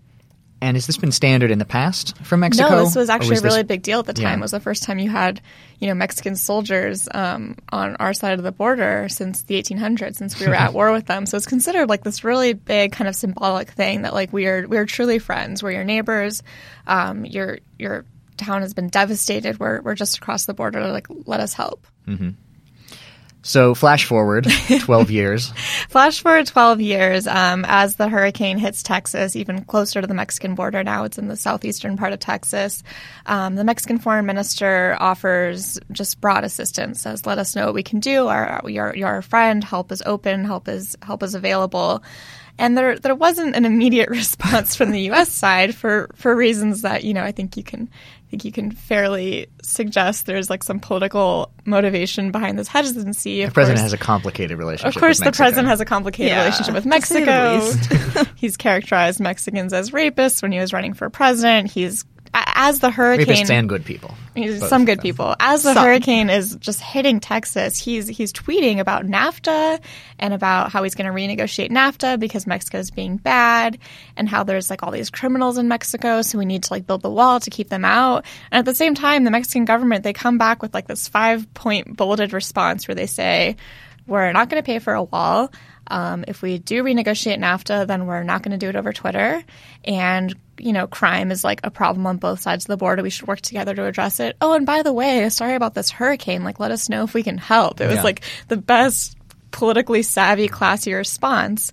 [0.61, 2.69] And has this been standard in the past from Mexico?
[2.71, 4.23] No, this was actually a this- really big deal at the time.
[4.25, 4.37] Yeah.
[4.37, 5.41] It was the first time you had,
[5.79, 10.39] you know, Mexican soldiers um, on our side of the border since the 1800s, since
[10.41, 11.27] we were at war with them.
[11.27, 14.67] So it's considered like this really big kind of symbolic thing that like we are
[14.67, 15.63] we are truly friends.
[15.63, 16.43] We're your neighbors.
[16.87, 18.05] Um, your your
[18.37, 19.61] town has been devastated.
[19.61, 20.87] We're we're just across the border.
[20.91, 21.87] Like let us help.
[23.47, 24.49] So flash forward
[24.81, 25.53] 12 years.
[25.89, 30.57] Flash forward 12 years, um, as the hurricane hits Texas, even closer to the Mexican
[30.57, 32.83] border now, it's in the southeastern part of Texas.
[33.25, 37.85] Um, the Mexican foreign minister offers just broad assistance, says, let us know what we
[37.85, 38.27] can do.
[38.27, 39.63] Our, you're, you're our friend.
[39.63, 40.45] Help is open.
[40.45, 42.03] Help is, help is available.
[42.59, 45.31] And there, there wasn't an immediate response from the U.S.
[45.31, 47.91] side for, for reasons that, you know, I think you can,
[48.27, 53.45] I think you can fairly suggest there's like some political motivation behind this hesitancy.
[53.45, 54.97] The president has a complicated relationship.
[54.97, 58.25] Of course, with the president has a complicated Yeah, relationship with to say the Mexico.
[58.35, 61.71] He's characterized Mexicans as rapists when he was running for president.
[61.71, 62.07] He's a-
[62.45, 64.15] as the hurricane rapists and good people.
[64.35, 65.35] Both some good people.
[65.41, 65.85] As the Some.
[65.85, 69.81] hurricane is just hitting Texas, he's he's tweeting about NAFTA
[70.19, 73.79] and about how he's going to renegotiate NAFTA because Mexico's being bad
[74.17, 77.03] and how there's like all these criminals in Mexico, so we need to like build
[77.03, 78.25] the wall to keep them out.
[78.51, 81.53] And at the same time, the Mexican government they come back with like this five
[81.55, 83.57] point bulleted response where they say,
[84.07, 85.51] "We're not going to pay for a wall."
[85.89, 89.43] Um, if we do renegotiate NAFTA, then we're not going to do it over Twitter.
[89.85, 93.03] And, you know, crime is like a problem on both sides of the border.
[93.03, 94.37] We should work together to address it.
[94.41, 96.45] Oh, and by the way, sorry about this hurricane.
[96.45, 97.81] Like, let us know if we can help.
[97.81, 98.03] It was Yeah.
[98.03, 99.17] like the best
[99.51, 101.73] politically savvy, classy response.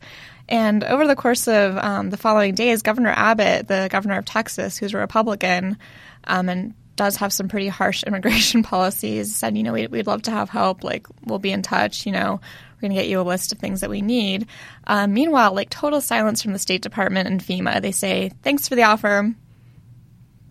[0.49, 4.77] And over the course of um, the following days, Governor Abbott, the governor of Texas,
[4.77, 5.77] who's a Republican,
[6.25, 9.35] um, and does have some pretty harsh immigration policies.
[9.35, 10.83] Said, you know, we'd, we'd love to have help.
[10.83, 12.05] Like, we'll be in touch.
[12.05, 12.41] You know,
[12.83, 14.47] we're going to get you a list of things that we need.
[14.85, 17.81] Um, meanwhile, like total silence from the State Department and FEMA.
[17.81, 19.33] They say, thanks for the offer.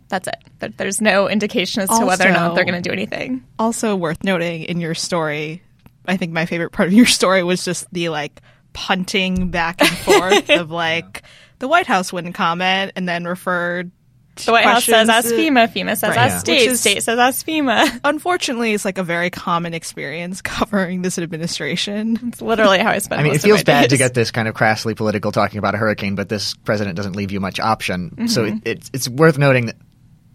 [0.09, 0.79] That's it.
[0.79, 3.45] There's no indication as to whether or not they're going to do anything.
[3.59, 5.63] Also worth noting in your story,
[6.07, 8.41] I think my favorite part of your story was just the like
[8.73, 11.23] punting back and forth of like
[11.59, 13.91] the White House wouldn't comment and then referred
[14.37, 16.19] the White House says ask FEMA, FEMA says Right.
[16.19, 16.39] ask Yeah.
[16.39, 18.01] state, Which is- state says ask FEMA.
[18.05, 22.19] unfortunately it's like a very common experience covering this administration.
[22.29, 23.21] It's literally how I spend.
[23.21, 25.33] I mean, it most of feels my bad to get this kind of crassly political
[25.33, 28.29] talking about a hurricane, but this president doesn't leave you much option.
[28.29, 28.57] So mm-hmm.
[28.59, 29.77] it, it's it's worth noting that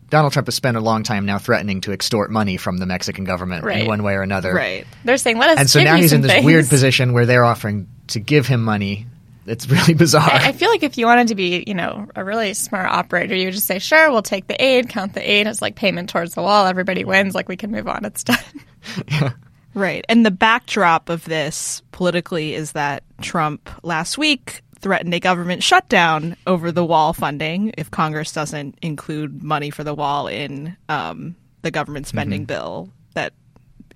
[0.10, 3.26] Donald Trump has spent a long time now threatening to extort money from the Mexican
[3.26, 4.54] government in one way or another.
[4.54, 4.88] Right.
[5.04, 5.60] They're saying let us.
[5.60, 6.46] And so give now you he's in this things.
[6.46, 9.08] weird position where they're offering to give him money.
[9.48, 10.30] It's really bizarre.
[10.30, 13.36] I, I feel like if you wanted to be, you know, a really smart operator,
[13.36, 16.10] you would just say, "Sure, we'll take the aid, count the aid as like payment
[16.10, 16.66] towards the wall.
[16.66, 17.34] Everybody wins.
[17.36, 18.06] Like we can move on.
[18.06, 18.38] It's done."
[19.10, 19.32] Yeah.
[19.74, 20.04] Right.
[20.10, 26.36] And the backdrop of this politically is that Trump last week threatened a government shutdown
[26.48, 31.70] over the wall funding if Congress doesn't include money for the wall in um, the
[31.70, 33.34] government spending bill that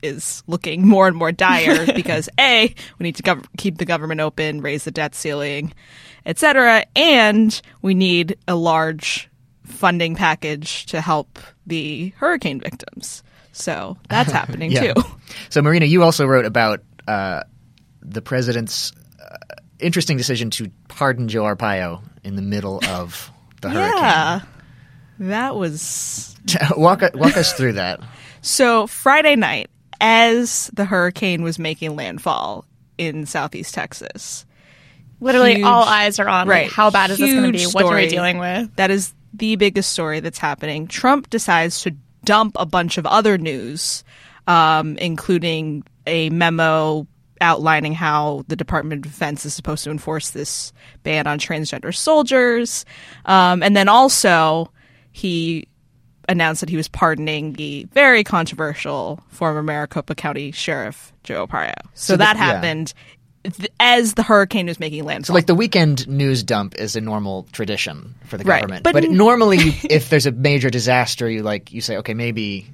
[0.02, 4.22] is looking more and more dire because A, we need to gov- keep the government
[4.22, 5.74] open, raise the debt ceiling,
[6.26, 9.30] etc., and we need a large
[9.66, 13.24] funding package to help the hurricane victims.
[13.54, 14.94] So that's happening Yeah.
[14.94, 15.04] too.
[15.50, 17.44] So, Marina, you also wrote about uh,
[18.02, 19.38] the president's uh,
[19.80, 23.98] interesting decision to pardon Joe Arpaio in the middle of the hurricane.
[23.98, 24.42] Yeah.
[25.20, 26.36] That was
[26.76, 28.00] walk, walk us through that.
[28.42, 29.70] so Friday night
[30.02, 32.66] as the hurricane was making landfall
[32.98, 34.46] in southeast Texas.
[35.22, 36.48] Literally, Huge- all eyes are on.
[36.48, 36.64] Right.
[36.64, 37.66] Like, how bad is this going to be?
[37.66, 38.76] What are we dealing with?
[38.76, 40.88] That is the biggest story that's happening.
[40.88, 44.04] Trump decides to dump a bunch of other news,
[44.48, 47.08] um, including a memo
[47.40, 52.86] outlining how the Department of Defense is supposed to enforce this ban on transgender soldiers.
[53.26, 54.72] Um, and then also,
[55.12, 55.68] he
[56.30, 61.74] announced that he was pardoning the very controversial former Maricopa County Sheriff Joe Arpaio.
[61.84, 62.46] So, So the- that yeah.
[62.46, 62.94] happened
[63.44, 65.34] th- as the hurricane was making landfall.
[65.34, 68.62] So, like the weekend news dump is a normal tradition for the Right.
[68.62, 69.58] government, But but, n- normally,
[69.90, 72.70] if there's a major disaster, you like you say, okay, maybe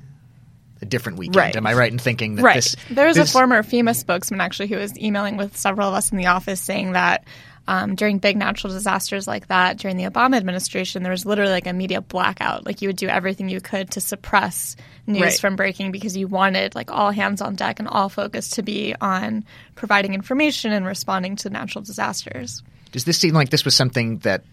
[0.82, 1.36] a different weekend.
[1.38, 1.56] Right.
[1.56, 2.56] Am I right in thinking that Right.
[2.56, 2.76] this?
[2.92, 6.12] There was this- a former FEMA spokesman actually who was emailing with several of us
[6.12, 7.24] in the office saying that
[7.68, 11.68] um, during big natural disasters like that, during the Obama administration, there was literally like
[11.68, 12.66] a media blackout.
[12.66, 14.76] Like you would do everything you could to suppress
[15.06, 15.40] news Right.
[15.40, 18.96] from breaking because you wanted like all hands on deck and all focus to be
[19.02, 19.44] on
[19.76, 22.64] providing information and responding to natural disasters.
[22.92, 24.44] Does this seem like this was something that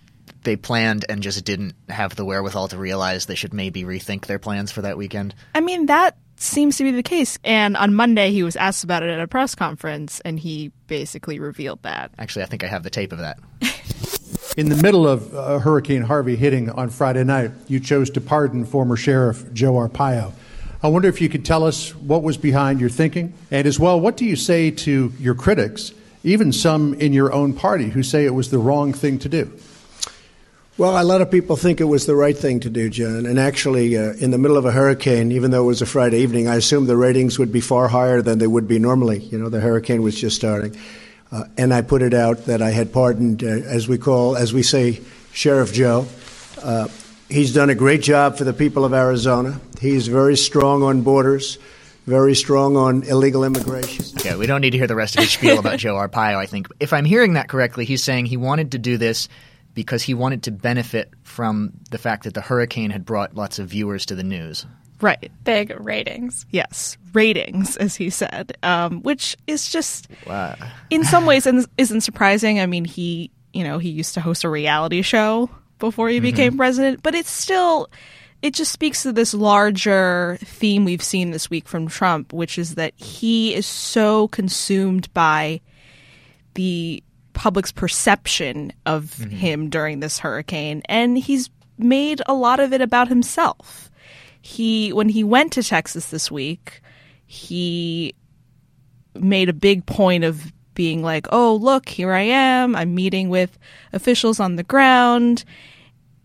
[0.43, 4.39] they planned and just didn't have the wherewithal to realize they should maybe rethink their
[4.39, 5.35] plans for that weekend?
[5.55, 7.39] I mean, that seems to be the case.
[7.45, 11.39] And on Monday, he was asked about it at a press conference, and he basically
[11.39, 12.11] revealed that.
[12.19, 13.39] Actually, I think I have the tape of that.
[14.57, 18.65] In the middle of uh, Hurricane Harvey hitting on Friday night, you chose to pardon
[18.65, 20.33] former Sheriff Joe Arpaio.
[20.81, 23.99] I wonder if you could tell us what was behind your thinking, and as well,
[23.99, 25.93] what do you say to your critics,
[26.23, 29.51] even some in your own party, who say it was the wrong thing to do?
[30.77, 33.27] Well, a lot of people think it was the right thing to do, John.
[33.27, 36.19] And actually, uh, in the middle of a hurricane, even though it was a Friday
[36.19, 39.21] evening, I assumed the ratings would be far higher than they would be normally.
[39.21, 40.77] You know, the hurricane was just starting.
[41.31, 44.53] Uh, and I put it out that I had pardoned, uh, as we call, as
[44.53, 45.01] we say,
[45.33, 46.07] Sheriff Joe.
[46.61, 46.89] Uh,
[47.29, 49.61] he's done a great job for the people of Arizona.
[49.81, 51.57] He's very strong on borders,
[52.07, 54.07] very strong on illegal immigration.
[54.19, 56.37] Okay, we don't need to hear the rest of his spiel about Joe Arpaio.
[56.37, 59.29] I think if I'm hearing that correctly, he's saying he wanted to do this
[59.75, 63.69] because he wanted to benefit from the fact that the hurricane had brought lots of
[63.69, 64.67] viewers to the news.
[65.01, 65.31] Right.
[65.43, 66.47] Big ratings.
[66.51, 66.97] Yes.
[67.13, 70.09] Ratings, as he said, um, which is just,
[70.91, 72.61] in some ways, isn't isn't surprising.
[72.61, 76.57] I mean, he, you know, he used to host a reality show before he became
[76.57, 77.89] president, but it's still.
[78.41, 82.75] It just speaks to this larger theme we've seen this week from Trump, which is
[82.75, 85.63] that he is so consumed by
[86.53, 87.03] the
[87.35, 89.31] public's perception of mm-hmm.
[89.31, 93.91] him during this hurricane and he's made a lot of it about himself.
[94.41, 96.81] He when he went to Texas this week,
[97.27, 98.15] he
[99.15, 102.77] made a big point of being like, "Oh, look, here I am.
[102.77, 103.59] I'm meeting with
[103.93, 105.45] officials on the ground."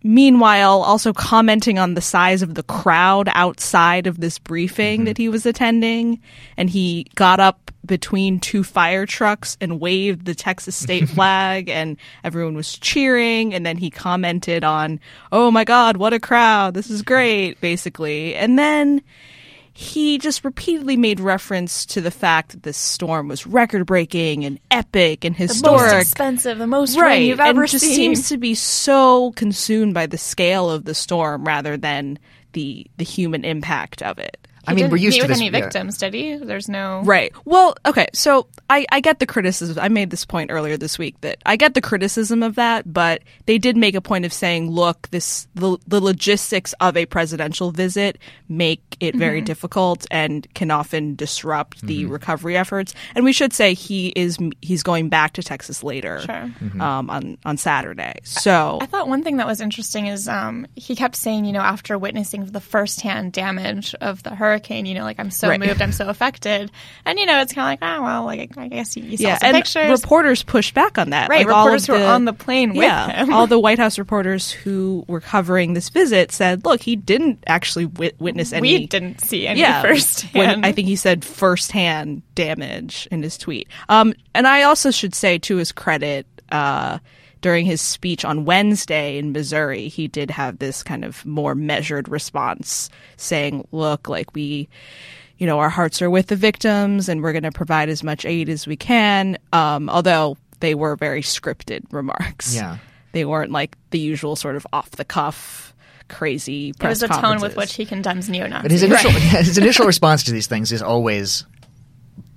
[0.04, 5.06] Meanwhile, also commenting on the size of the crowd outside of this briefing Mm-hmm.
[5.06, 6.22] that he was attending.
[6.58, 11.98] And he got up between two fire trucks and waved the Texas state flag, and
[12.24, 13.54] everyone was cheering.
[13.54, 15.00] And then he commented on,
[15.32, 16.74] Oh my God, what a crowd.
[16.74, 18.36] This is great, basically.
[18.36, 19.02] And then
[19.80, 24.60] he just repeatedly made reference to the fact that this storm was record breaking and
[24.72, 27.12] epic and The most historic expensive, the most right.
[27.12, 27.96] rain you've ever and just seen.
[27.96, 32.20] seems to be so consumed by the scale of the storm rather than
[32.52, 34.49] the the human impact of it.
[34.70, 35.40] I mean, Didn't we're used meet to with this.
[35.40, 35.60] any yeah.
[35.64, 36.36] victims, did he?
[36.36, 37.34] There's no Right.
[37.46, 38.08] Well, okay.
[38.14, 39.78] So I, I get the criticism.
[39.82, 43.24] I made this point earlier this week that I get the criticism of that, but
[43.46, 47.72] they did make a point of saying, look, this the, the logistics of a presidential
[47.72, 48.18] visit
[48.48, 52.94] make it very difficult and can often disrupt the recovery efforts.
[53.16, 56.52] And we should say he is he's going back to Texas later Sure.
[56.82, 58.14] um, on on Saturday.
[58.24, 61.62] So I thought one thing that was interesting is um, he kept saying, you know,
[61.62, 65.60] after witnessing the firsthand damage of the hurricane, you know, like I'm so Right.
[65.60, 66.72] moved, I'm so affected,
[67.06, 69.24] and you know, it's kind of like, oh well, like I guess you, you saw
[69.28, 71.30] yeah, some and pictures, reporters pushed back on that.
[71.30, 71.46] right?
[71.46, 73.34] Like, reporters who were on the plane yeah, him.
[73.34, 77.86] all the White House reporters who were covering this visit said, "Look, he didn't actually
[77.86, 78.62] wit- witness any.
[78.80, 80.34] we didn't see any yeah, firsthand.
[80.34, 83.68] when- I think he said firsthand damage in his tweet.
[83.90, 87.00] Um, and I also should say, to his credit, uh,
[87.42, 92.10] during his speech on Wednesday in Missouri, he did have this kind of more measured
[92.10, 94.68] response, saying, "Look, like we."
[95.38, 98.26] You know, our hearts are with the victims, and we're going to provide as much
[98.26, 99.38] aid as we can.
[99.54, 102.54] Um, although they were very scripted remarks.
[102.54, 102.80] Yeah.
[103.14, 105.74] they weren't like the usual sort of off the cuff,
[106.10, 106.74] crazy.
[106.78, 108.64] There was a tone with which he condemns neo-Nazis.
[108.64, 111.46] But his initial his initial response to these things is always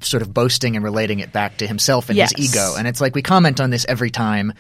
[0.01, 2.33] sort of boasting and relating it back to himself and Yes.
[2.37, 2.75] his ego.
[2.79, 4.53] And it's like we comment on this every time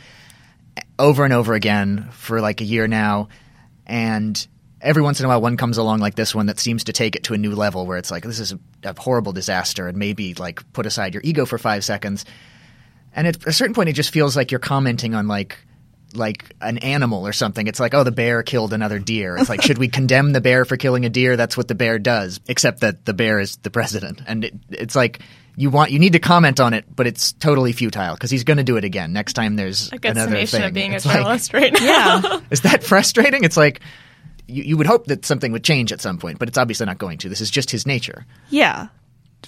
[0.98, 3.28] over and over again for like a year now
[3.86, 4.46] and
[4.80, 7.16] every once in a while one comes along like this one that seems to take
[7.16, 9.96] it to a new level where it's like this is a, a horrible disaster and
[9.96, 12.24] maybe like put aside your ego for 5 seconds.
[13.14, 15.58] And at a certain point it just feels like you're commenting on like
[16.14, 17.66] like an animal or something.
[17.66, 19.36] It's like, oh, the bear killed another deer.
[19.36, 21.38] It's like, should we condemn the bear for killing a deer?
[21.38, 24.20] That's what the bear does, except that the bear is the president.
[24.26, 25.20] And it, it's like,
[25.56, 28.56] you want, you need to comment on it, but it's totally futile because he's going
[28.56, 30.68] to do it again next time there's a good another summation thing.
[30.68, 31.80] of being It's a like- right now.
[32.22, 32.40] Yeah.
[32.50, 33.44] is that frustrating?
[33.44, 33.80] It's like,
[34.48, 36.98] you, you would hope that something would change at some point, but it's obviously not
[36.98, 37.28] going to.
[37.28, 38.24] This is just his nature.
[38.50, 38.88] Yeah,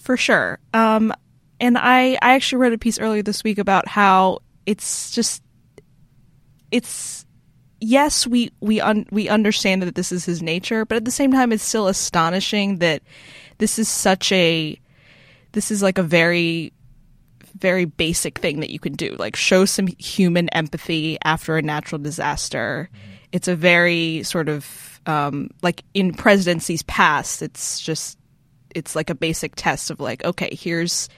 [0.01, 0.59] for sure.
[0.73, 1.13] Um,
[1.61, 5.43] and I, I actually wrote a piece earlier this week about how it's just,
[6.71, 7.25] it's,
[7.81, 11.33] yes, we we un, we understand that this is his nature, but at the same
[11.33, 13.03] time, it's still astonishing that
[13.59, 14.79] this is such a,
[15.55, 16.73] this is like a very
[17.59, 22.01] very basic thing that you can do like show some human empathy after a natural
[22.01, 22.91] disaster
[23.33, 28.19] it's a very sort of um, like in presidencies past it's just
[28.75, 31.09] it's like a basic test of like okay here's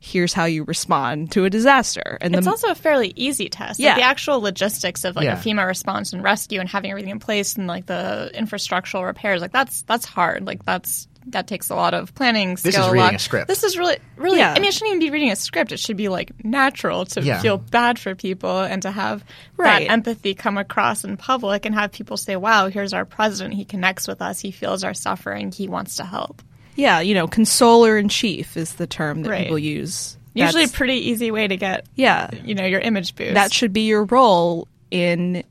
[0.00, 3.80] here's how you respond to a disaster and It's the, also a fairly easy test.
[3.80, 3.88] Yeah.
[3.90, 5.36] Like the actual logistics of like Yeah.
[5.40, 9.40] a FEMA response and rescue and having everything in place and like the infrastructural repairs,
[9.40, 10.46] like that's that's hard.
[10.46, 12.50] Like that's that takes a lot of planning.
[12.50, 13.14] This is skill, reading luck.
[13.14, 13.48] a script.
[13.48, 14.38] This is really, really.
[14.38, 14.52] Yeah.
[14.52, 15.72] I mean, it shouldn't even be reading a script.
[15.72, 17.40] It should be like natural to Yeah.
[17.40, 19.24] feel bad for people and to have
[19.56, 19.86] Right.
[19.86, 23.54] that empathy come across in public and have people say, "Wow, here's our president.
[23.54, 24.40] He connects with us.
[24.40, 25.52] He feels our suffering.
[25.52, 26.42] He wants to help."
[26.76, 29.42] yeah you know consoler in chief is the term that Right.
[29.42, 33.34] people use Usually, a pretty easy way to get yeah you know your image boost.
[33.34, 35.42] that should be your role in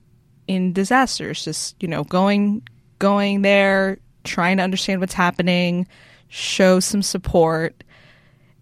[0.48, 2.62] in disasters just you know going
[3.00, 3.98] going there
[4.28, 5.88] trying to understand what's happening
[6.30, 7.84] show some support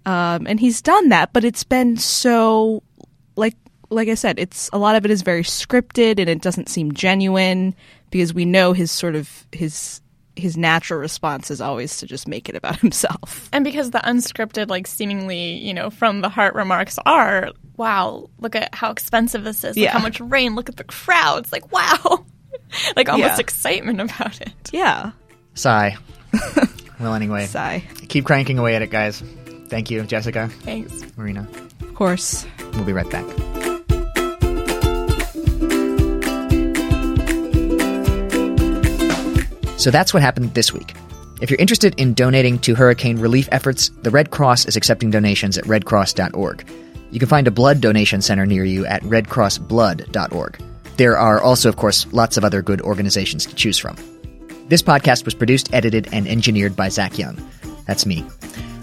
[0.05, 2.84] um, and he's done that but it's been so
[3.36, 3.55] like
[3.89, 6.91] like i said it's a lot of it is very scripted and it doesn't seem
[6.93, 7.74] genuine
[8.11, 10.01] because we know his sort of his
[10.36, 14.70] his natural response is always to just make it about himself And because the unscripted,
[14.70, 19.63] like seemingly, you know, from the heart remarks are, wow, look at how expensive this
[19.63, 19.78] is.
[19.78, 19.91] Look Yeah.
[19.93, 20.53] how much rain.
[20.55, 21.53] Look at the crowds.
[21.53, 22.26] Like, wow.
[22.97, 23.39] like almost Yeah.
[23.39, 24.51] excitement about it.
[24.74, 25.11] yeah
[25.56, 25.97] Sigh.
[26.99, 27.84] well, anyway, sigh
[28.16, 29.22] keep cranking away at it, guys.
[29.68, 31.03] Thank you, Jessica, Thanks.
[31.18, 31.45] Marina.
[31.82, 33.26] of course We'll be right back.
[39.78, 40.95] So that's what happened this week.
[41.41, 45.58] If you're interested in donating to hurricane relief efforts, the Red Cross is accepting donations
[45.58, 46.68] at redcross.org.
[47.12, 50.62] You can find a blood donation center near you at redcrossblood.org.
[50.95, 53.97] There are also, of course, lots of other good organizations to choose from.
[54.68, 57.38] This podcast was produced, edited, and engineered by Zach Young.
[57.86, 58.26] That's me.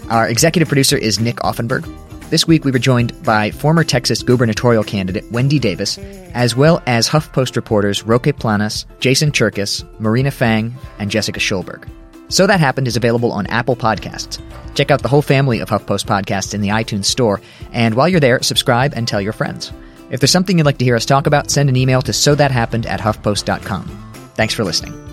[0.09, 1.85] Our executive producer is Nick Offenberg.
[2.29, 5.97] This week we were joined by former Texas gubernatorial candidate Wendy Davis,
[6.33, 11.87] as well as HuffPost reporters Roque Planas, Jason Cherkis, Marina Fang, and Jessica Schulberg.
[12.29, 14.41] So That Happened is available on Apple Podcasts.
[14.75, 17.41] Check out the whole family of HuffPost podcasts in the iTunes Store,
[17.73, 19.73] and while you're there, subscribe and tell your friends.
[20.09, 22.35] If there's something you'd like to hear us talk about, send an email to so
[22.35, 24.31] that happened at huffpost.com.
[24.35, 25.12] Thanks for listening.